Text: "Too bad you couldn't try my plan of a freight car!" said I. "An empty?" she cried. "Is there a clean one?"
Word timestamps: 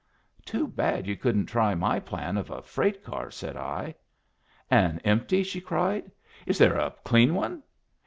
"Too 0.45 0.65
bad 0.67 1.05
you 1.05 1.15
couldn't 1.15 1.45
try 1.45 1.75
my 1.75 1.99
plan 1.99 2.35
of 2.35 2.49
a 2.49 2.63
freight 2.63 3.03
car!" 3.03 3.29
said 3.29 3.55
I. 3.55 3.93
"An 4.71 4.99
empty?" 5.05 5.43
she 5.43 5.61
cried. 5.61 6.09
"Is 6.47 6.57
there 6.57 6.73
a 6.79 6.95
clean 7.03 7.35
one?" 7.35 7.61